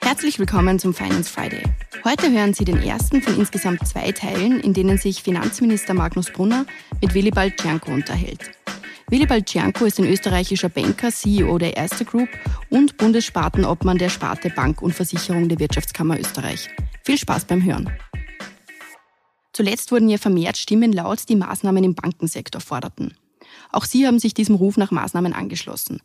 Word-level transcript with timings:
Herzlich 0.00 0.38
willkommen 0.38 0.78
zum 0.78 0.94
Finance 0.94 1.30
Friday. 1.30 1.62
Heute 2.04 2.30
hören 2.30 2.54
Sie 2.54 2.64
den 2.64 2.82
ersten 2.82 3.22
von 3.22 3.36
insgesamt 3.36 3.86
zwei 3.88 4.12
Teilen, 4.12 4.60
in 4.60 4.74
denen 4.74 4.98
sich 4.98 5.22
Finanzminister 5.22 5.94
Magnus 5.94 6.30
Brunner 6.30 6.66
mit 7.00 7.14
Willibald 7.14 7.56
Czernko 7.56 7.90
unterhält. 7.92 8.50
Willibald 9.08 9.46
Czernko 9.46 9.86
ist 9.86 9.98
ein 9.98 10.06
österreichischer 10.06 10.68
Banker, 10.68 11.10
CEO 11.10 11.58
der 11.58 11.76
Erste 11.76 12.04
Group 12.04 12.28
und 12.70 12.96
Bundesspartenobmann 12.96 13.98
der 13.98 14.08
Sparte 14.08 14.50
Bank 14.50 14.82
und 14.82 14.94
Versicherung 14.94 15.48
der 15.48 15.58
Wirtschaftskammer 15.58 16.18
Österreich. 16.18 16.68
Viel 17.04 17.18
Spaß 17.18 17.44
beim 17.46 17.64
Hören. 17.64 17.90
Zuletzt 19.52 19.92
wurden 19.92 20.08
ja 20.08 20.18
vermehrt 20.18 20.56
Stimmen 20.56 20.92
laut, 20.92 21.28
die 21.28 21.36
Maßnahmen 21.36 21.84
im 21.84 21.94
Bankensektor 21.94 22.60
forderten. 22.60 23.16
Auch 23.72 23.84
Sie 23.84 24.06
haben 24.06 24.18
sich 24.18 24.34
diesem 24.34 24.54
Ruf 24.54 24.76
nach 24.76 24.90
Maßnahmen 24.90 25.32
angeschlossen. 25.32 26.00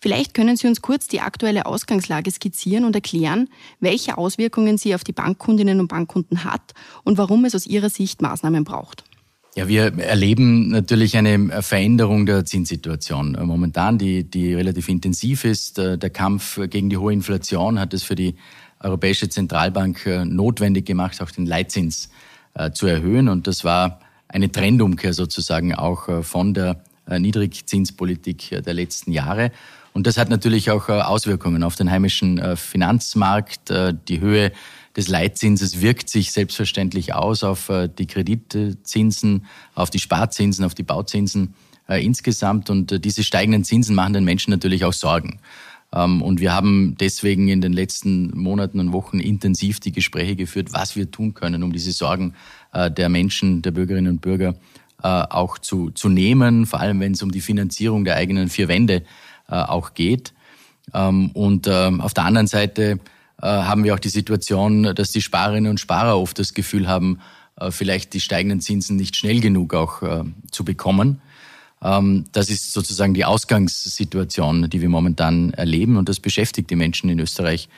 Vielleicht 0.00 0.34
können 0.34 0.56
Sie 0.56 0.66
uns 0.66 0.82
kurz 0.82 1.08
die 1.08 1.20
aktuelle 1.20 1.66
Ausgangslage 1.66 2.30
skizzieren 2.30 2.84
und 2.84 2.94
erklären, 2.94 3.48
welche 3.80 4.18
Auswirkungen 4.18 4.76
sie 4.76 4.94
auf 4.94 5.04
die 5.04 5.12
Bankkundinnen 5.12 5.80
und 5.80 5.88
Bankkunden 5.88 6.44
hat 6.44 6.74
und 7.04 7.16
warum 7.18 7.44
es 7.44 7.54
aus 7.54 7.66
Ihrer 7.66 7.88
Sicht 7.88 8.20
Maßnahmen 8.20 8.64
braucht. 8.64 9.04
Ja, 9.56 9.68
wir 9.68 9.98
erleben 9.98 10.68
natürlich 10.68 11.16
eine 11.16 11.62
Veränderung 11.62 12.26
der 12.26 12.44
Zinssituation 12.44 13.38
momentan, 13.42 13.96
die, 13.96 14.24
die 14.24 14.52
relativ 14.52 14.90
intensiv 14.90 15.46
ist. 15.46 15.78
Der 15.78 16.10
Kampf 16.10 16.60
gegen 16.68 16.90
die 16.90 16.98
hohe 16.98 17.14
Inflation 17.14 17.80
hat 17.80 17.94
es 17.94 18.02
für 18.02 18.16
die 18.16 18.34
Europäische 18.80 19.30
Zentralbank 19.30 20.04
äh, 20.06 20.24
notwendig 20.24 20.84
gemacht, 20.84 21.22
auch 21.22 21.30
den 21.30 21.46
Leitzins 21.46 22.10
äh, 22.54 22.70
zu 22.72 22.86
erhöhen. 22.86 23.28
Und 23.28 23.46
das 23.46 23.64
war 23.64 24.00
eine 24.28 24.52
Trendumkehr 24.52 25.14
sozusagen 25.14 25.74
auch 25.74 26.08
äh, 26.08 26.22
von 26.22 26.52
der 26.52 26.84
Niedrigzinspolitik 27.08 28.62
der 28.64 28.74
letzten 28.74 29.12
Jahre. 29.12 29.52
Und 29.92 30.06
das 30.06 30.18
hat 30.18 30.28
natürlich 30.28 30.70
auch 30.70 30.88
Auswirkungen 30.88 31.62
auf 31.62 31.76
den 31.76 31.90
heimischen 31.90 32.56
Finanzmarkt. 32.56 33.72
Die 34.08 34.20
Höhe 34.20 34.52
des 34.96 35.08
Leitzinses 35.08 35.80
wirkt 35.82 36.08
sich 36.08 36.32
selbstverständlich 36.32 37.14
aus 37.14 37.44
auf 37.44 37.68
äh, 37.68 37.88
die 37.88 38.06
Kreditzinsen, 38.06 39.46
auf 39.74 39.90
die 39.90 39.98
Sparzinsen, 39.98 40.64
auf 40.64 40.74
die 40.74 40.82
Bauzinsen 40.82 41.54
äh, 41.88 42.02
insgesamt. 42.04 42.70
Und 42.70 42.90
äh, 42.90 42.98
diese 42.98 43.22
steigenden 43.22 43.64
Zinsen 43.64 43.94
machen 43.94 44.14
den 44.14 44.24
Menschen 44.24 44.50
natürlich 44.50 44.84
auch 44.84 44.94
Sorgen. 44.94 45.40
Ähm, 45.92 46.22
und 46.22 46.40
wir 46.40 46.54
haben 46.54 46.96
deswegen 46.98 47.48
in 47.48 47.60
den 47.60 47.74
letzten 47.74 48.36
Monaten 48.36 48.80
und 48.80 48.92
Wochen 48.92 49.20
intensiv 49.20 49.80
die 49.80 49.92
Gespräche 49.92 50.34
geführt, 50.34 50.72
was 50.72 50.96
wir 50.96 51.10
tun 51.10 51.34
können, 51.34 51.62
um 51.62 51.72
diese 51.72 51.92
Sorgen 51.92 52.34
der 52.74 53.08
Menschen, 53.08 53.62
der 53.62 53.70
Bürgerinnen 53.70 54.12
und 54.12 54.20
Bürger 54.20 54.54
auch 55.02 55.58
zu, 55.58 55.90
zu 55.90 56.08
nehmen, 56.08 56.66
vor 56.66 56.80
allem 56.80 57.00
wenn 57.00 57.12
es 57.12 57.22
um 57.22 57.30
die 57.30 57.40
Finanzierung 57.40 58.04
der 58.04 58.16
eigenen 58.16 58.48
vier 58.48 58.66
Wände 58.66 59.02
auch 59.46 59.94
geht. 59.94 60.32
Ähm, 60.94 61.30
und 61.32 61.68
auf 61.68 62.14
der 62.14 62.24
anderen 62.24 62.46
Seite 62.46 62.98
äh, 63.42 63.46
haben 63.46 63.84
wir 63.84 63.94
auch 63.94 63.98
die 63.98 64.08
Situation, 64.08 64.94
dass 64.94 65.12
die 65.12 65.20
Sparerinnen 65.20 65.70
und 65.70 65.80
Sparer 65.80 66.18
oft 66.18 66.38
das 66.38 66.54
Gefühl 66.54 66.88
haben, 66.88 67.20
äh, 67.60 67.70
vielleicht 67.70 68.14
die 68.14 68.20
steigenden 68.20 68.60
Zinsen 68.60 68.96
nicht 68.96 69.16
schnell 69.16 69.40
genug 69.40 69.74
auch 69.74 70.02
äh, 70.02 70.24
zu 70.50 70.64
bekommen. 70.64 71.20
Ähm, 71.82 72.24
das 72.32 72.48
ist 72.48 72.72
sozusagen 72.72 73.12
die 73.12 73.26
Ausgangssituation, 73.26 74.70
die 74.70 74.80
wir 74.80 74.88
momentan 74.88 75.52
erleben 75.52 75.96
und 75.96 76.08
das 76.08 76.20
beschäftigt 76.20 76.70
die 76.70 76.76
Menschen 76.76 77.10
in 77.10 77.18
Österreich 77.18 77.68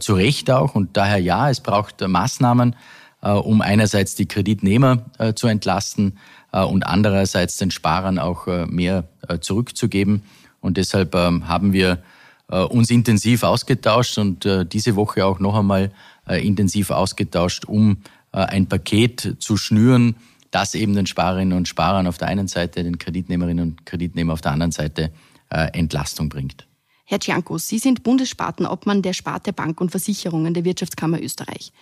zu 0.00 0.14
Recht 0.14 0.50
auch 0.50 0.74
und 0.74 0.96
daher 0.96 1.18
ja, 1.18 1.50
es 1.50 1.60
braucht 1.60 2.00
Maßnahmen, 2.00 2.74
um 3.20 3.62
einerseits 3.62 4.14
die 4.14 4.26
Kreditnehmer 4.26 5.04
zu 5.34 5.48
entlasten 5.48 6.18
und 6.52 6.86
andererseits 6.86 7.56
den 7.56 7.70
Sparern 7.70 8.18
auch 8.18 8.46
mehr 8.68 9.08
zurückzugeben 9.40 10.22
und 10.60 10.76
deshalb 10.76 11.14
ähm, 11.14 11.48
haben 11.48 11.72
wir 11.72 12.02
äh, 12.50 12.60
uns 12.60 12.90
intensiv 12.90 13.42
ausgetauscht 13.42 14.18
und 14.18 14.44
äh, 14.44 14.66
diese 14.66 14.96
Woche 14.96 15.24
auch 15.24 15.38
noch 15.38 15.56
einmal 15.56 15.92
äh, 16.28 16.44
intensiv 16.46 16.90
ausgetauscht, 16.90 17.64
um 17.64 17.98
ein 18.30 18.66
Paket 18.66 19.36
zu 19.38 19.56
schnüren, 19.56 20.14
das 20.50 20.74
eben 20.74 20.94
den 20.94 21.06
Sparerinnen 21.06 21.56
und 21.56 21.66
Sparern 21.66 22.06
auf 22.06 22.18
der 22.18 22.28
einen 22.28 22.46
Seite, 22.46 22.84
den 22.84 22.98
Kreditnehmerinnen 22.98 23.70
und 23.70 23.86
Kreditnehmern 23.86 24.34
auf 24.34 24.42
der 24.42 24.52
anderen 24.52 24.70
Seite 24.70 25.10
Entlastung 25.48 26.28
bringt. 26.28 26.67
Herr 27.10 27.20
Ciankus, 27.20 27.66
Sie 27.66 27.78
sind 27.78 28.02
Bundesspartenobmann 28.02 29.00
der 29.00 29.14
Sparte 29.14 29.54
Bank 29.54 29.80
und 29.80 29.88
Versicherungen 29.88 30.52
der 30.52 30.66
Wirtschaftskammer 30.66 31.22
Österreich. 31.22 31.72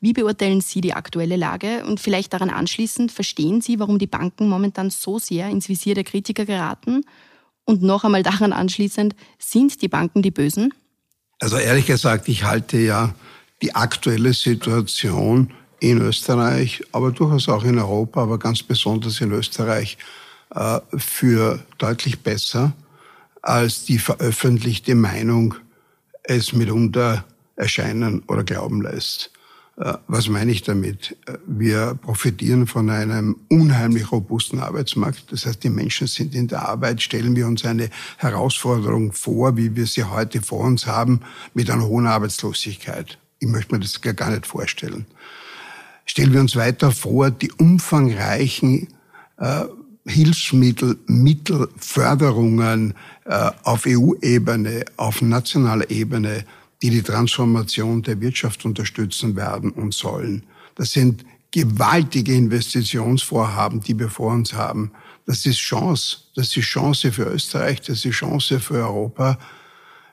Wie 0.00 0.12
beurteilen 0.12 0.60
Sie 0.60 0.80
die 0.80 0.92
aktuelle 0.92 1.36
Lage 1.36 1.84
und 1.86 2.00
vielleicht 2.00 2.32
daran 2.32 2.50
anschließend, 2.50 3.12
verstehen 3.12 3.60
Sie, 3.60 3.78
warum 3.78 4.00
die 4.00 4.08
Banken 4.08 4.48
momentan 4.48 4.90
so 4.90 5.20
sehr 5.20 5.48
ins 5.50 5.68
Visier 5.68 5.94
der 5.94 6.02
Kritiker 6.02 6.46
geraten 6.46 7.04
und 7.64 7.84
noch 7.84 8.02
einmal 8.02 8.24
daran 8.24 8.52
anschließend, 8.52 9.14
sind 9.38 9.82
die 9.82 9.88
Banken 9.88 10.20
die 10.20 10.32
Bösen? 10.32 10.74
Also 11.38 11.58
ehrlich 11.58 11.86
gesagt, 11.86 12.26
ich 12.28 12.42
halte 12.42 12.78
ja 12.78 13.14
die 13.62 13.76
aktuelle 13.76 14.32
Situation 14.32 15.52
in 15.78 15.98
Österreich, 15.98 16.82
aber 16.90 17.12
durchaus 17.12 17.48
auch 17.48 17.62
in 17.62 17.78
Europa, 17.78 18.20
aber 18.20 18.36
ganz 18.36 18.64
besonders 18.64 19.20
in 19.20 19.30
Österreich, 19.30 19.96
äh, 20.56 20.80
für 20.96 21.64
deutlich 21.78 22.18
besser, 22.18 22.72
als 23.42 23.84
die 23.84 23.98
veröffentlichte 23.98 24.94
Meinung 24.94 25.56
es 26.22 26.52
mitunter 26.52 27.24
erscheinen 27.56 28.22
oder 28.28 28.44
glauben 28.44 28.80
lässt. 28.80 29.30
Äh, 29.76 29.94
was 30.06 30.28
meine 30.28 30.52
ich 30.52 30.62
damit? 30.62 31.16
Äh, 31.26 31.38
wir 31.46 31.98
profitieren 32.00 32.66
von 32.66 32.90
einem 32.90 33.36
unheimlich 33.48 34.12
robusten 34.12 34.60
Arbeitsmarkt. 34.60 35.24
Das 35.30 35.46
heißt, 35.46 35.62
die 35.62 35.70
Menschen 35.70 36.06
sind 36.06 36.34
in 36.34 36.48
der 36.48 36.68
Arbeit. 36.68 37.02
Stellen 37.02 37.34
wir 37.36 37.46
uns 37.46 37.64
eine 37.64 37.90
Herausforderung 38.18 39.12
vor, 39.12 39.56
wie 39.56 39.74
wir 39.74 39.86
sie 39.86 40.04
heute 40.04 40.42
vor 40.42 40.60
uns 40.60 40.86
haben, 40.86 41.20
mit 41.54 41.70
einer 41.70 41.86
hohen 41.86 42.06
Arbeitslosigkeit. 42.06 43.18
Ich 43.38 43.48
möchte 43.48 43.74
mir 43.74 43.80
das 43.80 44.00
gar 44.00 44.30
nicht 44.30 44.46
vorstellen. 44.46 45.06
Stellen 46.04 46.32
wir 46.32 46.40
uns 46.40 46.56
weiter 46.56 46.92
vor, 46.92 47.30
die 47.30 47.50
umfangreichen 47.52 48.88
äh, 49.38 49.64
Hilfsmittel, 50.06 50.98
Mittel, 51.06 51.68
Förderungen 51.78 52.94
äh, 53.24 53.50
auf 53.62 53.84
EU-Ebene, 53.86 54.84
auf 54.96 55.22
nationaler 55.22 55.88
Ebene, 55.90 56.44
die 56.82 56.90
die 56.90 57.02
Transformation 57.02 58.02
der 58.02 58.20
Wirtschaft 58.20 58.64
unterstützen 58.64 59.36
werden 59.36 59.70
und 59.70 59.94
sollen. 59.94 60.42
Das 60.74 60.92
sind 60.92 61.24
gewaltige 61.52 62.34
Investitionsvorhaben, 62.34 63.80
die 63.80 63.98
wir 63.98 64.08
vor 64.08 64.32
uns 64.32 64.54
haben. 64.54 64.90
Das 65.26 65.46
ist 65.46 65.58
Chance. 65.58 66.18
Das 66.34 66.56
ist 66.56 66.64
Chance 66.64 67.12
für 67.12 67.24
Österreich. 67.24 67.82
Das 67.82 68.04
ist 68.04 68.14
Chance 68.14 68.58
für 68.58 68.74
Europa. 68.74 69.38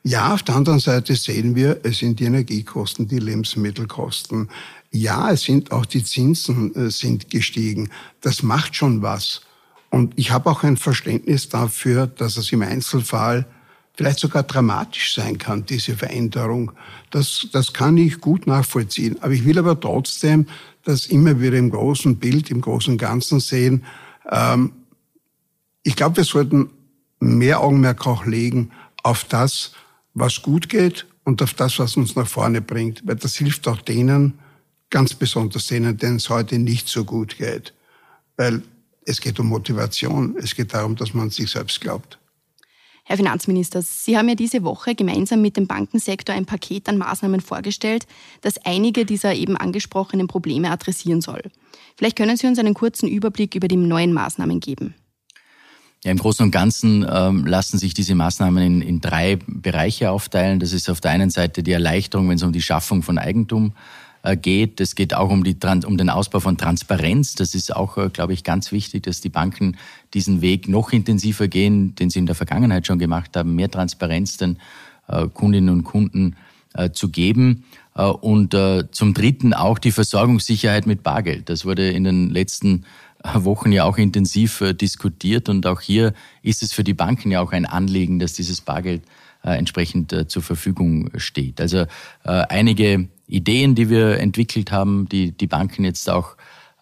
Ja, 0.04 0.34
auf 0.34 0.44
der 0.44 0.56
anderen 0.56 0.80
Seite 0.80 1.16
sehen 1.16 1.56
wir, 1.56 1.82
es 1.84 2.00
sind 2.00 2.20
die 2.20 2.26
Energiekosten, 2.26 3.08
die 3.08 3.20
Lebensmittelkosten. 3.20 4.50
Ja, 4.92 5.32
es 5.32 5.44
sind 5.44 5.72
auch 5.72 5.86
die 5.86 6.04
Zinsen 6.04 6.74
äh, 6.76 6.90
sind 6.90 7.30
gestiegen. 7.30 7.90
Das 8.22 8.44
macht 8.44 8.76
schon 8.76 9.02
was. 9.02 9.42
Und 9.90 10.14
ich 10.18 10.32
habe 10.32 10.50
auch 10.50 10.64
ein 10.64 10.78
Verständnis 10.78 11.50
dafür, 11.50 12.08
dass 12.08 12.38
es 12.38 12.52
im 12.52 12.62
Einzelfall 12.62 13.46
vielleicht 13.96 14.20
sogar 14.20 14.44
dramatisch 14.44 15.14
sein 15.14 15.38
kann, 15.38 15.66
diese 15.66 15.98
Veränderung. 15.98 16.72
Das, 17.10 17.48
das 17.52 17.74
kann 17.74 17.98
ich 17.98 18.22
gut 18.22 18.48
nachvollziehen. 18.48 19.18
Aber 19.22 19.34
ich 19.34 19.44
will 19.46 19.60
aber 19.60 19.78
trotzdem 19.80 20.48
das 20.84 21.08
immer 21.08 21.42
wieder 21.42 21.58
im 21.58 21.70
großen 21.70 22.16
Bild, 22.16 22.50
im 22.50 22.62
großen 22.62 22.98
Ganzen 22.98 23.40
sehen. 23.40 23.84
Ähm, 24.32 24.72
ich 25.84 25.96
glaube, 25.96 26.18
wir 26.18 26.24
sollten 26.24 26.70
mehr 27.20 27.60
Augenmerk 27.60 28.08
auch 28.08 28.26
legen 28.26 28.72
auf 29.04 29.26
das, 29.26 29.74
was 30.14 30.42
gut 30.42 30.70
geht 30.70 31.06
und 31.26 31.42
auf 31.42 31.54
das, 31.54 31.80
was 31.80 31.98
uns 31.98 32.16
nach 32.16 32.28
vorne 32.28 32.62
bringt. 32.62 33.06
Weil 33.06 33.16
das 33.16 33.36
hilft 33.36 33.68
auch 33.68 33.82
denen, 33.82 34.40
ganz 34.90 35.14
besonders 35.14 35.68
denen, 35.68 35.98
denen 35.98 36.16
es 36.18 36.30
heute 36.30 36.58
nicht 36.58 36.88
so 36.88 37.04
gut 37.04 37.38
geht. 37.38 37.74
Weil 38.38 38.62
es 39.10 39.20
geht 39.20 39.40
um 39.40 39.48
Motivation. 39.48 40.36
Es 40.38 40.56
geht 40.56 40.74
darum, 40.74 40.96
dass 40.96 41.14
man 41.14 41.30
sich 41.32 41.50
selbst 41.50 41.82
glaubt. 41.82 42.20
Herr 43.04 43.18
Finanzminister, 43.18 43.82
Sie 43.82 44.16
haben 44.16 44.30
ja 44.30 44.36
diese 44.36 44.64
Woche 44.64 44.94
gemeinsam 44.94 45.42
mit 45.42 45.58
dem 45.58 45.66
Bankensektor 45.66 46.36
ein 46.36 46.46
Paket 46.46 46.88
an 46.88 47.00
Maßnahmen 47.00 47.42
vorgestellt, 47.42 48.06
das 48.42 48.64
einige 48.66 49.04
dieser 49.04 49.34
eben 49.34 49.58
angesprochenen 49.58 50.28
Probleme 50.28 50.70
adressieren 50.70 51.22
soll. 51.22 51.42
Vielleicht 51.98 52.18
können 52.18 52.38
Sie 52.38 52.46
uns 52.46 52.60
einen 52.60 52.76
kurzen 52.76 53.10
Überblick 53.10 53.56
über 53.56 53.68
die 53.68 53.78
neuen 53.78 54.14
Maßnahmen 54.14 54.60
geben. 54.60 54.94
Ja, 56.04 56.12
Im 56.12 56.18
Großen 56.20 56.46
und 56.46 56.52
Ganzen 56.52 57.06
ähm, 57.12 57.48
lassen 57.48 57.80
sich 57.80 57.96
diese 57.96 58.14
Maßnahmen 58.14 58.64
in, 58.64 58.82
in 58.84 59.02
drei 59.02 59.40
Bereiche 59.48 60.12
aufteilen. 60.12 60.60
Das 60.60 60.72
ist 60.72 60.88
auf 60.88 61.02
der 61.02 61.12
einen 61.12 61.32
Seite 61.32 61.64
die 61.64 61.72
Erleichterung, 61.72 62.30
wenn 62.30 62.36
es 62.36 62.44
um 62.44 62.54
die 62.54 62.62
Schaffung 62.62 63.02
von 63.02 63.18
Eigentum 63.18 63.74
äh, 63.74 64.00
geht. 64.42 64.82
Es 64.82 64.96
geht 64.96 65.14
auch 65.14 65.30
um, 65.30 65.44
die, 65.44 65.56
um 65.86 65.98
den 65.98 66.10
Ausbau 66.10 66.40
von 66.40 66.58
Transparenz. 66.58 67.36
Das 67.36 67.56
ist 67.56 67.76
auch, 67.76 67.98
äh, 67.98 68.10
glaube 68.10 68.34
ich, 68.34 68.44
ganz 68.44 68.72
wichtig, 68.72 69.04
dass 69.04 69.22
die 69.22 69.30
Banken 69.30 69.78
diesen 70.14 70.42
Weg 70.42 70.68
noch 70.68 70.92
intensiver 70.92 71.48
gehen, 71.48 71.96
den 71.96 72.10
sie 72.10 72.20
in 72.20 72.26
der 72.26 72.36
Vergangenheit 72.36 72.86
schon 72.86 73.00
gemacht 73.00 73.36
haben, 73.38 73.56
mehr 73.56 73.72
Transparenz 73.72 74.38
den 74.38 74.58
äh, 75.08 75.28
Kundinnen 75.28 75.70
und 75.70 75.84
Kunden 75.84 76.36
zu 76.94 77.10
geben. 77.10 77.66
Und 77.96 78.56
zum 78.92 79.14
Dritten 79.16 79.56
auch 79.56 79.80
die 79.80 79.92
Versorgungssicherheit 79.92 80.86
mit 80.86 81.02
Bargeld. 81.02 81.50
Das 81.50 81.66
wurde 81.66 81.90
in 81.90 82.04
den 82.04 82.30
letzten 82.30 82.86
Wochen 83.24 83.72
ja 83.72 83.86
auch 83.86 83.98
intensiv 83.98 84.64
diskutiert 84.80 85.50
und 85.50 85.66
auch 85.66 85.82
hier 85.82 86.14
ist 86.44 86.62
es 86.62 86.72
für 86.72 86.84
die 86.84 86.94
Banken 86.94 87.32
ja 87.32 87.42
auch 87.42 87.54
ein 87.54 87.66
Anliegen, 87.66 88.20
dass 88.20 88.34
dieses 88.34 88.62
Bargeld 88.62 89.02
entsprechend 89.42 90.16
zur 90.28 90.44
Verfügung 90.44 91.10
steht. 91.18 91.60
Also 91.60 91.88
einige 92.24 93.10
Ideen, 93.30 93.76
die 93.76 93.90
wir 93.90 94.20
entwickelt 94.20 94.72
haben, 94.72 95.08
die 95.08 95.32
die 95.32 95.48
Banken 95.48 95.86
jetzt 95.86 96.10
auch 96.10 96.36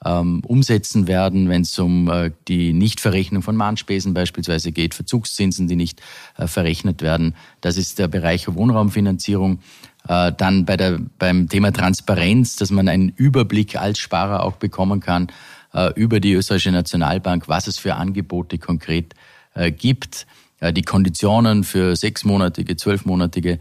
ähm, 0.06 0.42
umsetzen 0.46 1.08
werden, 1.08 1.50
wenn 1.50 1.64
es 1.64 1.78
um 1.80 2.10
äh, 2.10 2.32
die 2.48 2.74
Nichtverrechnung 2.74 3.42
von 3.42 3.56
Mahnspesen 3.56 4.14
beispielsweise 4.14 4.72
geht, 4.72 4.94
Verzugszinsen, 4.94 5.68
die 5.68 5.76
nicht 5.76 6.02
äh, 6.38 6.48
verrechnet 6.48 7.02
werden. 7.02 7.36
Das 7.62 7.78
ist 7.78 8.00
der 8.00 8.08
Bereich 8.08 8.48
Wohnraumfinanzierung. 8.48 9.60
Äh, 10.08 10.34
dann 10.38 10.66
bei 10.66 10.78
der, 10.78 11.00
beim 11.20 11.50
Thema 11.50 11.74
Transparenz, 11.74 12.56
dass 12.56 12.72
man 12.72 12.88
einen 12.88 13.10
Überblick 13.10 13.76
als 13.76 14.00
Sparer 14.00 14.44
auch 14.44 14.58
bekommen 14.58 15.00
kann 15.00 15.28
äh, 15.74 15.92
über 15.96 16.20
die 16.20 16.34
österreichische 16.34 16.72
Nationalbank, 16.72 17.48
was 17.48 17.68
es 17.68 17.78
für 17.78 17.96
Angebote 17.96 18.58
konkret 18.58 19.16
äh, 19.56 19.72
gibt, 19.72 20.28
äh, 20.60 20.72
die 20.72 20.84
Konditionen 20.84 21.64
für 21.64 21.96
sechsmonatige, 21.96 22.76
zwölfmonatige, 22.78 23.60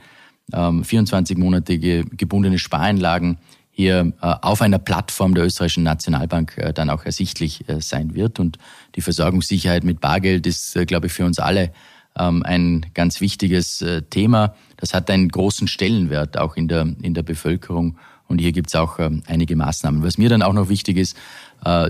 ähm, 0.52 0.82
24-monatige 0.82 2.16
gebundene 2.16 2.58
Spareinlagen 2.58 3.38
hier 3.76 4.14
äh, 4.22 4.34
auf 4.40 4.62
einer 4.62 4.78
Plattform 4.78 5.34
der 5.34 5.44
österreichischen 5.44 5.82
Nationalbank 5.82 6.56
äh, 6.56 6.72
dann 6.72 6.88
auch 6.88 7.04
ersichtlich 7.04 7.68
äh, 7.68 7.82
sein 7.82 8.14
wird. 8.14 8.40
Und 8.40 8.56
die 8.94 9.02
Versorgungssicherheit 9.02 9.84
mit 9.84 10.00
Bargeld 10.00 10.46
ist, 10.46 10.78
glaube 10.86 11.08
ich, 11.08 11.12
für 11.12 11.26
uns 11.26 11.38
alle 11.38 11.72
ähm, 12.18 12.42
ein 12.42 12.86
ganz 12.94 13.20
wichtiges 13.20 13.84
Thema. 14.08 14.54
Das 14.78 14.94
hat 14.94 15.10
einen 15.10 15.28
großen 15.28 15.68
Stellenwert 15.68 16.38
auch 16.38 16.56
in 16.56 16.68
der, 16.68 16.88
in 17.02 17.12
der 17.12 17.22
Bevölkerung. 17.22 17.98
Und 18.28 18.38
hier 18.38 18.52
gibt 18.52 18.68
es 18.68 18.76
auch 18.76 18.98
ähm, 18.98 19.22
einige 19.26 19.56
Maßnahmen. 19.56 20.02
Was 20.02 20.16
mir 20.16 20.30
dann 20.30 20.40
auch 20.40 20.54
noch 20.54 20.70
wichtig 20.70 20.96
ist, 20.96 21.16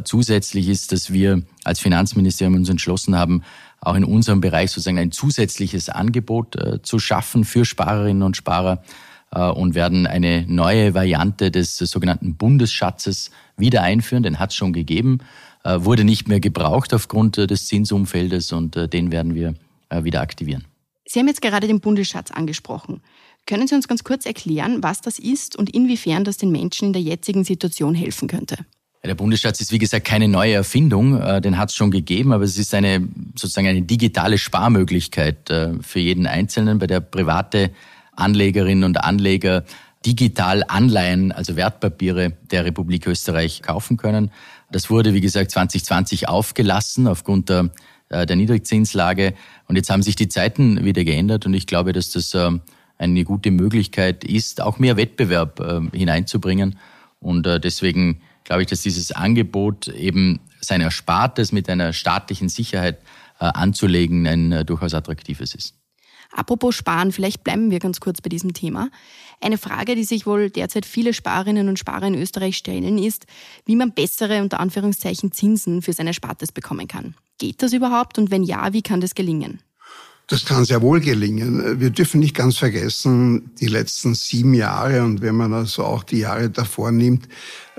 zusätzlich 0.05 0.69
ist, 0.69 0.93
dass 0.93 1.13
wir 1.13 1.43
als 1.65 1.81
Finanzministerium 1.81 2.55
uns 2.55 2.69
entschlossen 2.69 3.17
haben, 3.17 3.43
auch 3.81 3.95
in 3.95 4.05
unserem 4.05 4.41
Bereich 4.41 4.71
sozusagen 4.71 4.99
ein 4.99 5.13
zusätzliches 5.13 5.89
Angebot 5.89 6.57
zu 6.83 6.99
schaffen 6.99 7.45
für 7.45 7.65
Sparerinnen 7.65 8.23
und 8.23 8.37
Sparer, 8.37 8.83
äh, 9.33 9.51
und 9.51 9.75
werden 9.75 10.07
eine 10.07 10.45
neue 10.49 10.95
Variante 10.95 11.51
des 11.51 11.77
sogenannten 11.77 12.37
Bundesschatzes 12.37 13.31
wieder 13.57 13.83
einführen. 13.83 14.23
Den 14.23 14.39
hat 14.39 14.51
es 14.51 14.57
schon 14.57 14.73
gegeben, 14.73 15.19
äh, 15.65 15.79
wurde 15.81 16.05
nicht 16.05 16.29
mehr 16.29 16.41
gebraucht 16.41 16.95
aufgrund 16.95 17.37
äh, 17.39 17.47
des 17.47 17.67
Zinsumfeldes 17.67 18.53
und 18.53 18.77
den 18.93 19.13
werden 19.13 19.35
wir 19.35 19.55
wieder 19.89 20.21
aktivieren. 20.21 20.65
Sie 21.07 21.21
haben 21.21 21.29
jetzt 21.29 21.41
gerade 21.41 21.69
den 21.69 21.79
Bundesschatz 21.79 22.33
angesprochen. 22.33 23.03
Können 23.47 23.69
Sie 23.69 23.77
uns 23.77 23.87
ganz 23.87 24.03
kurz 24.03 24.27
erklären, 24.27 24.83
was 24.83 25.01
das 25.01 25.21
ist 25.21 25.55
und 25.55 25.71
inwiefern 25.71 26.25
das 26.25 26.39
den 26.39 26.51
Menschen 26.51 26.87
in 26.89 26.93
der 26.93 27.03
jetzigen 27.03 27.45
Situation 27.45 27.95
helfen 27.95 28.27
könnte? 28.27 28.67
Der 29.07 29.15
Bundesschatz 29.15 29.61
ist 29.61 29.73
wie 29.73 29.79
gesagt 29.79 30.05
keine 30.05 30.27
neue 30.27 30.55
Erfindung, 30.55 31.21
den 31.41 31.59
hat 31.59 31.71
es 31.71 31.77
schon 31.77 31.91
gegeben, 31.91 32.33
aber 32.33 32.45
es 32.45 32.59
ist 32.59 32.75
eine 32.75 33.07
sozusagen 33.37 33.69
eine 33.69 33.83
digitale 33.83 34.37
Sparmöglichkeit 34.37 35.49
für 35.81 35.99
jeden 36.01 36.27
Einzelnen, 36.27 36.79
bei 36.79 36.87
der 36.87 37.01
private 37.01 37.71
Anlegerinnen 38.17 38.85
und 38.85 38.97
Anleger 38.97 39.65
digital 40.07 40.63
Anleihen, 40.69 41.33
also 41.33 41.57
Wertpapiere 41.57 42.33
der 42.51 42.65
Republik 42.65 43.07
Österreich 43.07 43.63
kaufen 43.63 43.97
können. 43.97 44.31
Das 44.71 44.89
wurde, 44.89 45.15
wie 45.15 45.21
gesagt, 45.21 45.51
2020 45.51 46.29
aufgelassen 46.29 47.09
aufgrund 47.09 47.49
der, 47.49 47.71
äh, 48.09 48.25
der 48.25 48.37
Niedrigzinslage. 48.37 49.35
Und 49.67 49.77
jetzt 49.77 49.91
haben 49.91 50.03
sich 50.03 50.15
die 50.15 50.29
Zeiten 50.29 50.85
wieder 50.85 51.05
geändert 51.05 51.45
und 51.47 51.55
ich 51.55 51.67
glaube, 51.67 51.93
dass 51.93 52.11
das 52.11 52.35
äh, 52.35 52.51
eine 52.99 53.25
gute 53.25 53.51
Möglichkeit 53.51 54.25
ist, 54.25 54.61
auch 54.61 54.79
mehr 54.79 54.97
Wettbewerb 54.97 55.61
äh, 55.61 55.97
hineinzubringen. 55.97 56.79
Und 57.19 57.45
deswegen 57.47 58.21
glaube 58.47 58.63
ich, 58.63 58.69
dass 58.69 58.81
dieses 58.81 59.13
Angebot 59.13 59.89
eben 59.89 60.41
sein 60.61 60.81
Erspartes 60.81 61.53
mit 61.53 61.69
einer 61.69 61.93
staatlichen 61.93 62.49
Sicherheit 62.49 62.99
anzulegen 63.39 64.27
ein 64.27 64.65
durchaus 64.65 64.95
attraktives 64.95 65.55
ist. 65.55 65.75
Apropos 66.33 66.75
Sparen, 66.75 67.13
vielleicht 67.13 67.45
bleiben 67.45 67.71
wir 67.71 67.79
ganz 67.79 68.01
kurz 68.01 68.21
bei 68.21 68.29
diesem 68.29 68.53
Thema. 68.53 68.91
Eine 69.41 69.59
Frage, 69.59 69.95
die 69.95 70.05
sich 70.05 70.27
wohl 70.27 70.51
derzeit 70.51 70.87
viele 70.87 71.13
Sparerinnen 71.13 71.69
und 71.69 71.79
Sparer 71.79 72.07
in 72.07 72.15
Österreich 72.15 72.57
stellen, 72.57 72.99
ist, 72.99 73.27
wie 73.65 73.77
man 73.77 73.93
bessere 73.93 74.43
unter 74.43 74.61
Anführungszeichen 74.61 75.33
Zinsen 75.33 75.83
für 75.83 75.93
seine 75.93 76.15
Spartes 76.15 76.53
bekommen 76.53 76.89
kann. 76.89 77.15
Geht 77.39 77.63
das 77.63 77.73
überhaupt 77.73 78.19
und 78.19 78.31
wenn 78.31 78.43
ja, 78.43 78.73
wie 78.73 78.83
kann 78.83 79.01
das 79.01 79.15
gelingen? 79.15 79.61
Das 80.29 80.45
kann 80.45 80.65
sehr 80.65 80.83
wohl 80.83 81.01
gelingen. 81.01 81.79
Wir 81.81 81.91
dürfen 81.91 82.19
nicht 82.21 82.35
ganz 82.35 82.57
vergessen, 82.57 83.55
die 83.61 83.69
letzten 83.69 84.15
sieben 84.15 84.55
Jahre 84.55 85.05
und 85.05 85.21
wenn 85.21 85.37
man 85.37 85.53
also 85.53 85.85
auch 85.85 86.03
die 86.03 86.19
Jahre 86.19 86.51
davor 86.51 86.91
nimmt, 86.91 87.29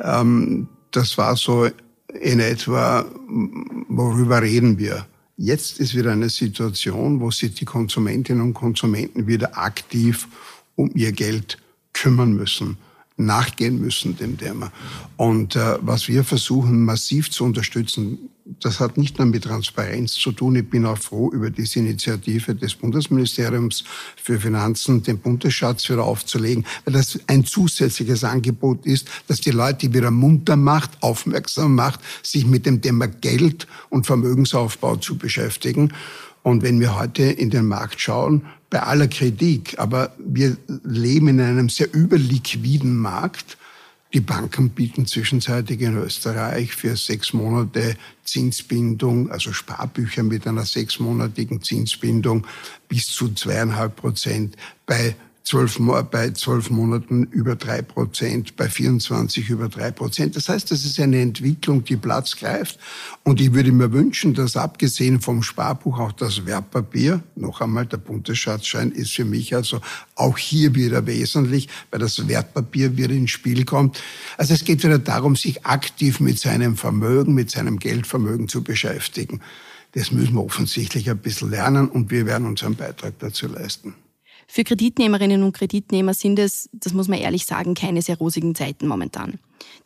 ähm, 0.02 0.70
das 0.92 1.18
war 1.18 1.36
so 1.36 1.70
in 2.22 2.40
etwa, 2.40 3.06
worüber 3.90 4.42
reden 4.42 4.78
wir? 4.78 5.06
Jetzt 5.36 5.80
ist 5.80 5.94
wieder 5.94 6.14
eine 6.14 6.30
Situation, 6.30 7.20
wo 7.20 7.32
sich 7.32 7.54
die 7.54 7.66
Konsumentinnen 7.66 8.42
und 8.42 8.54
Konsumenten 8.54 9.28
wieder 9.28 9.58
aktiv 9.58 10.28
um 10.76 10.90
ihr 10.96 11.12
Geld 11.12 11.58
kümmern 11.92 12.34
müssen 12.34 12.78
nachgehen 13.18 13.80
müssen 13.80 14.16
dem 14.18 14.38
Thema. 14.38 14.72
Und 15.18 15.56
äh, 15.56 15.78
was 15.82 16.08
wir 16.08 16.24
versuchen 16.24 16.86
massiv 16.86 17.32
zu 17.32 17.44
unterstützen, 17.44 18.30
das 18.62 18.80
hat 18.80 18.98
nicht 18.98 19.18
nur 19.18 19.28
mit 19.28 19.44
Transparenz 19.44 20.14
zu 20.14 20.32
tun. 20.32 20.56
Ich 20.56 20.70
bin 20.70 20.86
auch 20.86 20.98
froh 20.98 21.32
über 21.32 21.50
diese 21.50 21.80
Initiative 21.80 22.56
des 22.56 22.76
Bundesministeriums 22.76 23.84
für 24.16 24.40
Finanzen, 24.40 25.04
den 25.04 25.20
Bundesschatz 25.20 25.90
wieder 25.90 26.04
aufzulegen, 26.04 26.66
weil 26.86 26.94
das 26.94 27.20
ein 27.28 27.44
zusätzliches 27.44 28.24
Angebot 28.24 28.86
ist, 28.86 29.10
das 29.28 29.42
die 29.42 29.52
Leute 29.52 29.94
wieder 29.94 30.12
munter 30.12 30.56
macht, 30.56 30.92
aufmerksam 31.02 31.76
macht, 31.76 32.00
sich 32.24 32.46
mit 32.46 32.66
dem 32.66 32.82
Thema 32.82 33.08
Geld 33.08 33.68
und 33.90 34.06
Vermögensaufbau 34.06 34.96
zu 34.96 35.18
beschäftigen. 35.18 35.94
Und 36.48 36.64
wenn 36.64 36.80
wir 36.80 36.98
heute 36.98 37.24
in 37.24 37.50
den 37.50 37.66
Markt 37.66 38.00
schauen, 38.00 38.46
bei 38.70 38.82
aller 38.82 39.10
Kritik, 39.10 39.78
aber 39.80 40.14
wir 40.18 40.56
leben 40.86 41.28
in 41.28 41.42
einem 41.42 41.68
sehr 41.68 41.94
überliquiden 41.94 42.96
Markt. 42.96 43.58
Die 44.14 44.22
Banken 44.22 44.70
bieten 44.70 45.06
zwischenzeitlich 45.06 45.82
in 45.82 45.98
Österreich 45.98 46.74
für 46.74 46.96
sechs 46.96 47.34
Monate 47.34 47.98
Zinsbindung, 48.24 49.30
also 49.30 49.52
Sparbücher 49.52 50.24
mit 50.24 50.48
einer 50.48 50.64
sechsmonatigen 50.64 51.62
Zinsbindung 51.62 52.48
bis 52.88 53.08
zu 53.08 53.34
zweieinhalb 53.34 53.98
Prozent 53.98 54.56
bei 54.86 55.18
zwölf, 55.48 55.80
bei 56.12 56.32
zwölf 56.32 56.70
Monaten 56.70 57.24
über 57.24 57.56
drei 57.56 57.82
Prozent, 57.82 58.58
bei 58.58 58.68
24 58.68 59.50
über 59.50 59.70
drei 59.70 59.92
Prozent. 59.92 60.36
Das 60.36 60.50
heißt, 60.50 60.70
das 60.72 60.84
ist 60.84 61.00
eine 61.00 61.22
Entwicklung, 61.22 61.86
die 61.86 61.96
Platz 61.96 62.36
greift. 62.36 62.78
Und 63.24 63.40
ich 63.40 63.54
würde 63.54 63.72
mir 63.72 63.94
wünschen, 63.94 64.34
dass 64.34 64.58
abgesehen 64.58 65.22
vom 65.22 65.42
Sparbuch 65.44 66.00
auch 66.00 66.12
das 66.12 66.46
Wertpapier, 66.46 67.24
noch 67.36 67.62
einmal 67.62 67.86
der 67.86 67.98
Bundesschatzschein 67.98 68.92
ist 68.92 69.14
für 69.14 69.24
mich 69.24 69.56
also 69.56 69.80
auch 70.16 70.38
hier 70.38 70.76
wieder 70.76 71.06
wesentlich, 71.08 71.70
weil 71.92 72.02
das 72.02 72.28
Wertpapier 72.28 72.98
wieder 72.98 73.14
ins 73.14 73.32
Spiel 73.32 73.64
kommt. 73.64 74.02
Also 74.38 74.54
es 74.54 74.66
geht 74.66 74.84
wieder 74.84 75.00
darum, 75.00 75.38
sich 75.38 75.66
aktiv 75.66 76.20
mit 76.20 76.40
seinem 76.40 76.76
Vermögen, 76.76 77.34
mit 77.34 77.52
seinem 77.52 77.80
Geldvermögen 77.80 78.50
zu 78.50 78.64
beschäftigen. 78.64 79.40
Das 79.94 80.12
müssen 80.12 80.34
wir 80.34 80.44
offensichtlich 80.44 81.10
ein 81.10 81.18
bisschen 81.18 81.52
lernen 81.52 81.88
und 81.88 82.12
wir 82.12 82.26
werden 82.26 82.46
unseren 82.46 82.76
Beitrag 82.76 83.14
dazu 83.20 83.48
leisten. 83.48 83.96
Für 84.48 84.64
Kreditnehmerinnen 84.64 85.44
und 85.44 85.52
Kreditnehmer 85.52 86.14
sind 86.14 86.40
es, 86.40 86.70
das 86.72 86.94
muss 86.94 87.10
man 87.10 87.20
ehrlich 87.20 87.46
sagen, 87.46 87.74
keine 87.74 88.02
sehr 88.02 88.18
rosigen 88.18 88.56
Zeiten 88.56 88.88
momentan. 88.88 89.40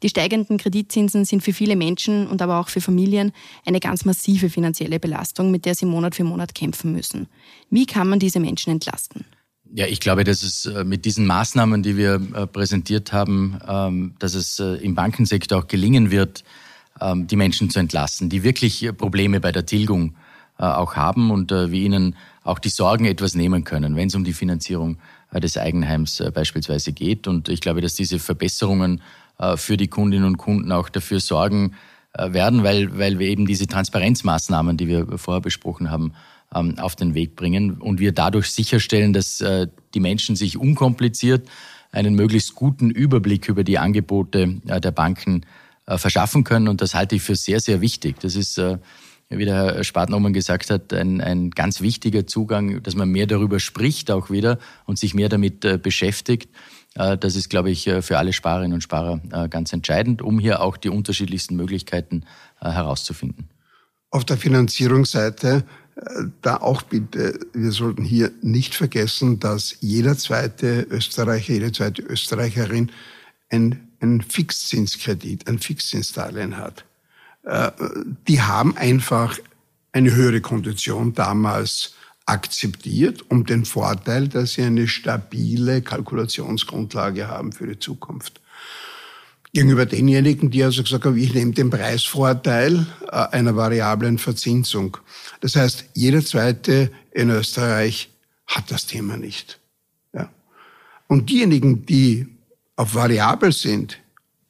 Die 0.04 0.10
steigenden 0.10 0.58
Kreditzinsen 0.58 1.26
sind 1.26 1.42
für 1.42 1.54
viele 1.54 1.76
Menschen 1.76 2.28
und 2.28 2.42
aber 2.42 2.60
auch 2.60 2.70
für 2.70 2.82
Familien 2.82 3.32
eine 3.66 3.80
ganz 3.80 4.06
massive 4.06 4.50
finanzielle 4.50 5.00
Belastung, 5.00 5.50
mit 5.52 5.66
der 5.66 5.76
sie 5.76 5.86
Monat 5.86 6.16
für 6.16 6.24
Monat 6.24 6.54
kämpfen 6.54 6.92
müssen. 6.92 7.28
Wie 7.70 7.86
kann 7.86 8.08
man 8.08 8.20
diese 8.20 8.40
Menschen 8.40 8.72
entlasten? 8.72 9.26
Ja, 9.74 9.88
ich 9.88 10.00
glaube, 10.00 10.24
dass 10.24 10.44
es 10.44 10.66
äh, 10.66 10.84
mit 10.84 11.06
diesen 11.06 11.26
Maßnahmen, 11.26 11.82
die 11.82 11.96
wir 11.96 12.22
äh, 12.34 12.46
präsentiert 12.46 13.14
haben, 13.14 13.58
ähm, 13.68 14.16
dass 14.20 14.34
es 14.34 14.60
äh, 14.60 14.76
im 14.84 14.96
Bankensektor 14.96 15.60
auch 15.60 15.68
gelingen 15.68 16.12
wird, 16.12 16.44
ähm, 17.00 17.28
die 17.28 17.38
Menschen 17.38 17.70
zu 17.70 17.80
entlasten, 17.80 18.30
die 18.30 18.44
wirklich 18.44 18.90
Probleme 18.98 19.40
bei 19.40 19.52
der 19.52 19.66
Tilgung 19.66 20.16
auch 20.58 20.96
haben 20.96 21.32
und 21.32 21.50
wir 21.50 21.74
ihnen 21.74 22.16
auch 22.44 22.60
die 22.60 22.70
Sorgen 22.70 23.06
etwas 23.06 23.36
nehmen 23.36 23.64
können, 23.64 23.96
wenn 23.96 24.08
es 24.08 24.16
um 24.16 24.24
die 24.24 24.34
Finanzierung 24.34 24.98
äh, 25.32 25.40
des 25.40 25.58
Eigenheims 25.58 26.20
äh, 26.20 26.32
beispielsweise 26.32 26.92
geht. 26.92 27.28
Und 27.28 27.50
ich 27.50 27.62
glaube, 27.62 27.82
dass 27.82 27.94
diese 27.94 28.20
Verbesserungen 28.20 29.02
äh, 29.38 29.58
für 29.58 29.78
die 29.78 29.88
Kundinnen 29.88 30.26
und 30.26 30.38
Kunden 30.38 30.72
auch 30.72 30.90
dafür 30.90 31.20
sorgen 31.20 31.74
werden, 32.14 32.62
weil, 32.64 33.00
weil 33.00 33.20
wir 33.20 33.28
eben 33.30 33.46
diese 33.46 33.68
Transparenzmaßnahmen, 33.68 34.76
die 34.76 34.90
wir 34.90 35.18
vorher 35.18 35.40
besprochen 35.40 35.90
haben, 35.90 36.12
ähm, 36.54 36.78
auf 36.78 36.98
den 36.98 37.14
Weg 37.14 37.38
bringen 37.38 37.80
und 37.80 38.02
wir 38.02 38.12
dadurch 38.12 38.52
sicherstellen, 38.52 39.14
dass 39.14 39.42
die 39.94 40.00
Menschen 40.02 40.36
sich 40.36 40.58
unkompliziert 40.58 41.48
einen 41.94 42.14
möglichst 42.16 42.54
guten 42.54 42.92
Überblick 42.92 43.48
über 43.48 43.64
die 43.64 43.78
Angebote 43.78 44.60
der 44.66 44.92
Banken 44.92 45.46
verschaffen 45.86 46.44
können. 46.44 46.68
Und 46.68 46.82
das 46.82 46.96
halte 46.96 47.16
ich 47.16 47.22
für 47.22 47.38
sehr, 47.38 47.62
sehr 47.62 47.80
wichtig. 47.80 48.20
Das 48.20 48.36
ist 48.36 48.62
wie 49.32 49.46
der 49.46 49.56
Herr 49.56 49.84
Spartnomen 49.84 50.34
gesagt 50.34 50.70
hat, 50.70 50.94
ein, 50.94 51.22
ein 51.22 51.52
ganz 51.52 51.82
wichtiger 51.82 52.28
Zugang, 52.28 52.84
dass 52.84 52.96
man 52.96 53.10
mehr 53.10 53.28
darüber 53.28 53.60
spricht 53.60 54.12
auch 54.12 54.30
wieder 54.30 54.60
und 54.86 55.00
sich 55.00 55.14
mehr 55.14 55.30
damit 55.30 55.66
äh, 55.66 55.78
beschäftigt. 55.78 56.50
Das 56.94 57.38
ist, 57.38 57.50
glaube 57.50 57.72
ich, 57.72 57.90
für 58.02 58.18
alle 58.18 58.34
Sparerinnen 58.34 58.74
und 58.74 58.82
Sparer 58.82 59.22
ganz 59.48 59.72
entscheidend, 59.72 60.22
um 60.22 60.40
hier 60.40 60.62
auch 60.62 60.76
die 60.76 60.90
unterschiedlichsten 60.90 61.56
Möglichkeiten 61.56 62.26
herauszufinden. 62.60 63.48
Auf 64.10 64.26
der 64.26 64.36
Finanzierungsseite 64.36 65.64
da 66.42 66.58
auch 66.58 66.82
bitte, 66.82 67.40
wir 67.54 67.72
sollten 67.72 68.04
hier 68.04 68.32
nicht 68.42 68.76
vergessen, 68.76 69.40
dass 69.40 69.78
jeder 69.82 70.18
zweite 70.18 70.88
Österreicher, 70.90 71.54
jede 71.54 71.72
zweite 71.72 72.02
Österreicherin 72.02 72.92
ein, 73.50 73.90
ein 74.00 74.22
Fixzinskredit, 74.22 75.48
ein 75.48 75.60
Fixzinsdarlehen 75.60 76.58
hat. 76.58 76.86
Äh, 77.44 77.72
die 78.28 78.42
haben 78.42 78.78
einfach 78.78 79.38
eine 79.92 80.14
höhere 80.14 80.42
Kondition 80.42 81.14
damals 81.14 81.94
akzeptiert, 82.26 83.26
um 83.30 83.46
den 83.46 83.66
Vorteil, 83.66 84.28
dass 84.28 84.54
sie 84.54 84.64
eine 84.64 84.88
stabile 84.88 85.82
Kalkulationsgrundlage 85.82 87.28
haben 87.28 87.52
für 87.52 87.68
die 87.68 87.80
Zukunft. 87.80 88.40
Gegenüber 89.54 89.86
denjenigen, 89.86 90.50
die 90.50 90.64
also 90.64 90.82
gesagt 90.82 91.04
haben, 91.04 91.18
ich 91.18 91.34
nehme 91.34 91.52
den 91.52 91.70
Preisvorteil 91.70 92.86
äh, 93.12 93.16
einer 93.32 93.56
variablen 93.56 94.18
Verzinsung. 94.18 94.98
Das 95.42 95.58
heißt, 95.58 95.86
jeder 95.94 96.24
zweite 96.24 96.90
in 97.12 97.30
Österreich 97.30 98.10
hat 98.48 98.72
das 98.72 98.86
Thema 98.86 99.18
nicht. 99.18 99.60
Ja. 100.14 100.30
Und 101.08 101.30
diejenigen, 101.30 101.86
die 101.86 102.28
auf 102.78 102.96
variabel 102.96 103.52
sind, 103.52 103.98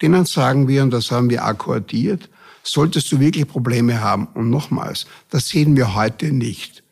denen 0.03 0.25
sagen 0.25 0.67
wir, 0.67 0.83
und 0.83 0.91
das 0.91 1.10
haben 1.10 1.31
wir 1.31 1.45
akkordiert, 1.45 2.29
solltest 2.63 3.11
du 3.11 3.19
wirklich 3.19 3.47
Probleme 3.47 4.01
haben. 4.01 4.27
Und 4.33 4.49
nochmals, 4.49 5.05
das 5.29 5.49
sehen 5.49 5.75
wir 5.75 5.95
heute 5.95 6.31
nicht. 6.31 6.83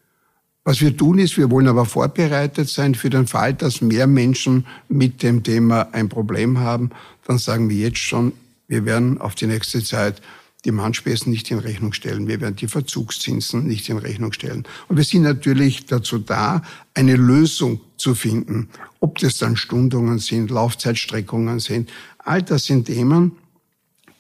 Was 0.63 0.81
wir 0.81 0.95
tun 0.95 1.19
ist, 1.19 1.37
wir 1.37 1.49
wollen 1.49 1.67
aber 1.67 1.85
vorbereitet 1.85 2.69
sein 2.69 2.93
für 2.93 3.09
den 3.09 3.27
Fall, 3.27 3.53
dass 3.53 3.81
mehr 3.81 4.07
Menschen 4.07 4.67
mit 4.87 5.23
dem 5.23 5.41
Thema 5.43 5.89
ein 5.93 6.09
Problem 6.09 6.59
haben. 6.59 6.91
Dann 7.25 7.37
sagen 7.37 7.69
wir 7.69 7.77
jetzt 7.77 7.97
schon, 7.97 8.33
wir 8.67 8.85
werden 8.85 9.19
auf 9.19 9.35
die 9.35 9.47
nächste 9.47 9.83
Zeit 9.83 10.21
die 10.65 10.71
Mannspesen 10.71 11.31
nicht 11.31 11.49
in 11.51 11.59
Rechnung 11.59 11.93
stellen. 11.93 12.27
Wir 12.27 12.41
werden 12.41 12.55
die 12.55 12.67
Verzugszinsen 12.67 13.65
nicht 13.65 13.87
in 13.89 13.97
Rechnung 13.97 14.33
stellen. 14.33 14.67
Und 14.89 14.97
wir 14.97 15.03
sind 15.05 15.23
natürlich 15.23 15.85
dazu 15.85 16.19
da, 16.19 16.61
eine 16.93 17.15
Lösung 17.15 17.79
zu 17.97 18.13
finden. 18.13 18.69
Ob 18.99 19.17
das 19.19 19.37
dann 19.37 19.55
Stundungen 19.55 20.19
sind, 20.19 20.51
Laufzeitstreckungen 20.51 21.59
sind. 21.59 21.89
All 22.19 22.43
das 22.43 22.65
sind 22.65 22.85
Themen, 22.85 23.31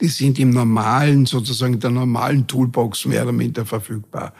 die 0.01 0.07
sind 0.07 0.39
im 0.39 0.51
normalen, 0.51 1.25
sozusagen 1.25 1.79
der 1.79 1.89
normalen 1.89 2.47
Toolbox 2.47 3.05
mehr 3.05 3.23
oder 3.23 3.31
minder 3.31 3.65
verfügbar. 3.65 4.33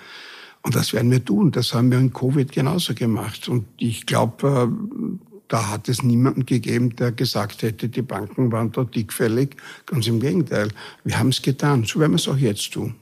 Und 0.62 0.76
das 0.76 0.94
werden 0.94 1.12
wir 1.12 1.24
tun. 1.24 1.52
Das 1.52 1.74
haben 1.74 1.92
wir 1.92 2.00
in 2.00 2.14
Covid 2.14 2.52
genauso 2.52 2.94
gemacht. 2.94 3.48
Und 3.48 3.66
ich 3.78 4.06
glaube, 4.06 4.70
äh, 4.72 5.28
da 5.48 5.70
hat 5.70 5.90
es 5.90 6.04
niemanden 6.04 6.46
gegeben, 6.46 6.96
der 6.96 7.12
gesagt 7.12 7.62
hätte, 7.62 7.90
die 7.90 8.02
Banken 8.02 8.52
waren 8.52 8.72
da 8.72 8.84
dickfällig. 8.84 9.56
Ganz 9.86 10.08
im 10.08 10.20
Gegenteil. 10.20 10.70
Wir 11.04 11.18
haben 11.18 11.30
es 11.30 11.42
getan. 11.42 11.86
So 11.86 12.00
werden 12.00 12.12
wir 12.12 12.18
es 12.18 12.28
auch 12.28 12.38
jetzt 12.38 12.72
tun. 12.74 12.96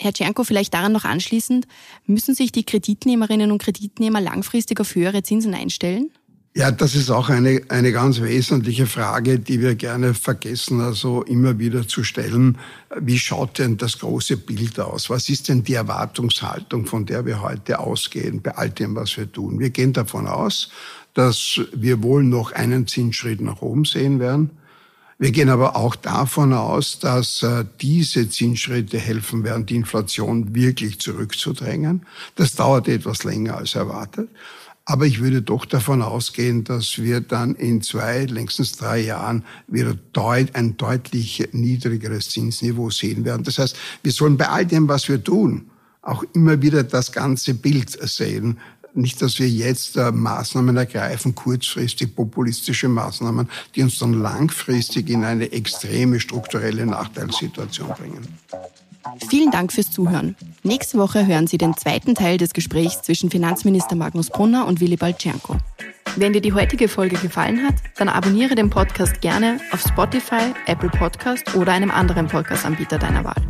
Herr 0.00 0.14
Czernko, 0.14 0.44
vielleicht 0.44 0.72
daran 0.72 0.92
noch 0.92 1.04
anschließend, 1.04 1.68
müssen 2.06 2.34
sich 2.34 2.52
die 2.52 2.64
Kreditnehmerinnen 2.64 3.52
und 3.52 3.60
Kreditnehmer 3.62 4.20
langfristig 4.20 4.80
auf 4.80 4.94
höhere 4.94 5.22
Zinsen 5.22 5.52
einstellen? 5.52 6.10
Ja, 6.52 6.72
das 6.72 6.96
ist 6.96 7.10
auch 7.10 7.28
eine, 7.28 7.62
eine 7.68 7.92
ganz 7.92 8.20
wesentliche 8.20 8.86
Frage, 8.86 9.38
die 9.38 9.60
wir 9.60 9.76
gerne 9.76 10.14
vergessen, 10.14 10.80
also 10.80 11.22
immer 11.22 11.60
wieder 11.60 11.86
zu 11.86 12.02
stellen. 12.02 12.58
Wie 12.98 13.20
schaut 13.20 13.60
denn 13.60 13.76
das 13.76 14.00
große 14.00 14.36
Bild 14.36 14.80
aus? 14.80 15.10
Was 15.10 15.28
ist 15.28 15.48
denn 15.48 15.62
die 15.62 15.74
Erwartungshaltung, 15.74 16.86
von 16.86 17.06
der 17.06 17.24
wir 17.24 17.40
heute 17.40 17.78
ausgehen, 17.78 18.42
bei 18.42 18.56
all 18.56 18.68
dem, 18.68 18.96
was 18.96 19.16
wir 19.16 19.30
tun? 19.30 19.60
Wir 19.60 19.70
gehen 19.70 19.92
davon 19.92 20.26
aus, 20.26 20.70
dass 21.14 21.60
wir 21.72 22.02
wohl 22.02 22.24
noch 22.24 22.50
einen 22.50 22.88
Zinsschritt 22.88 23.40
nach 23.40 23.62
oben 23.62 23.84
sehen 23.84 24.18
werden. 24.18 24.50
Wir 25.20 25.30
gehen 25.30 25.50
aber 25.50 25.76
auch 25.76 25.94
davon 25.94 26.52
aus, 26.52 26.98
dass 26.98 27.44
äh, 27.44 27.64
diese 27.80 28.28
Zinsschritte 28.28 28.98
helfen 28.98 29.44
werden, 29.44 29.66
die 29.66 29.76
Inflation 29.76 30.54
wirklich 30.54 30.98
zurückzudrängen. 30.98 32.06
Das 32.34 32.54
dauert 32.54 32.88
etwas 32.88 33.22
länger 33.22 33.58
als 33.58 33.74
erwartet. 33.76 34.30
Aber 34.90 35.06
ich 35.06 35.20
würde 35.20 35.40
doch 35.40 35.66
davon 35.66 36.02
ausgehen, 36.02 36.64
dass 36.64 36.98
wir 36.98 37.20
dann 37.20 37.54
in 37.54 37.80
zwei, 37.80 38.24
längstens 38.24 38.72
drei 38.72 38.98
Jahren 38.98 39.44
wieder 39.68 39.94
deut 40.12 40.56
ein 40.56 40.76
deutlich 40.78 41.48
niedrigeres 41.52 42.30
Zinsniveau 42.30 42.90
sehen 42.90 43.24
werden. 43.24 43.44
Das 43.44 43.60
heißt, 43.60 43.76
wir 44.02 44.10
sollen 44.10 44.36
bei 44.36 44.48
all 44.48 44.66
dem, 44.66 44.88
was 44.88 45.08
wir 45.08 45.22
tun, 45.22 45.70
auch 46.02 46.24
immer 46.32 46.60
wieder 46.60 46.82
das 46.82 47.12
ganze 47.12 47.54
Bild 47.54 47.90
sehen. 48.10 48.58
Nicht, 48.92 49.22
dass 49.22 49.38
wir 49.38 49.48
jetzt 49.48 49.96
äh, 49.96 50.10
Maßnahmen 50.10 50.76
ergreifen, 50.76 51.36
kurzfristig 51.36 52.16
populistische 52.16 52.88
Maßnahmen, 52.88 53.48
die 53.76 53.84
uns 53.84 53.96
dann 54.00 54.14
langfristig 54.14 55.08
in 55.08 55.22
eine 55.22 55.52
extreme 55.52 56.18
strukturelle 56.18 56.84
Nachteilssituation 56.84 57.90
bringen. 57.90 58.26
Vielen 59.28 59.50
Dank 59.50 59.72
fürs 59.72 59.90
Zuhören. 59.90 60.36
Nächste 60.62 60.98
Woche 60.98 61.26
hören 61.26 61.46
Sie 61.46 61.58
den 61.58 61.76
zweiten 61.76 62.14
Teil 62.14 62.36
des 62.36 62.52
Gesprächs 62.52 63.02
zwischen 63.02 63.30
Finanzminister 63.30 63.96
Magnus 63.96 64.30
Brunner 64.30 64.66
und 64.66 64.80
Willibald 64.80 65.18
Czernko. 65.18 65.56
Wenn 66.16 66.32
dir 66.32 66.40
die 66.40 66.52
heutige 66.52 66.88
Folge 66.88 67.16
gefallen 67.16 67.64
hat, 67.64 67.74
dann 67.96 68.08
abonniere 68.08 68.54
den 68.54 68.68
Podcast 68.68 69.20
gerne 69.20 69.60
auf 69.72 69.80
Spotify, 69.80 70.52
Apple 70.66 70.90
Podcast 70.90 71.54
oder 71.54 71.72
einem 71.72 71.90
anderen 71.90 72.26
Podcast-Anbieter 72.26 72.98
deiner 72.98 73.24
Wahl. 73.24 73.40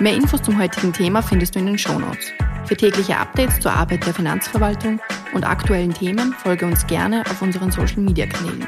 Mehr 0.00 0.14
Infos 0.14 0.42
zum 0.42 0.58
heutigen 0.58 0.92
Thema 0.92 1.22
findest 1.22 1.54
du 1.54 1.58
in 1.58 1.66
den 1.66 1.78
Shownotes. 1.78 2.32
Für 2.64 2.76
tägliche 2.76 3.16
Updates 3.16 3.60
zur 3.60 3.72
Arbeit 3.72 4.06
der 4.06 4.14
Finanzverwaltung 4.14 4.98
und 5.34 5.44
aktuellen 5.44 5.92
Themen 5.92 6.32
folge 6.32 6.66
uns 6.66 6.86
gerne 6.86 7.22
auf 7.30 7.42
unseren 7.42 7.70
Social-Media-Kanälen. 7.70 8.66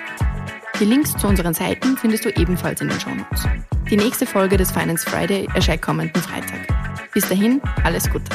Die 0.79 0.85
Links 0.85 1.17
zu 1.17 1.27
unseren 1.27 1.55
Seiten 1.55 1.97
findest 1.97 2.25
du 2.25 2.31
ebenfalls 2.31 2.81
in 2.81 2.89
den 2.89 3.01
Shownotes. 3.01 3.49
Die 3.91 3.97
nächste 3.97 4.27
Folge 4.27 4.59
des 4.59 4.71
Finance 4.71 5.09
Friday 5.09 5.49
erscheint 5.55 5.81
kommenden 5.81 6.21
Freitag. 6.21 6.61
Bis 7.15 7.27
dahin, 7.27 7.63
alles 7.85 8.11
Gute. 8.11 8.31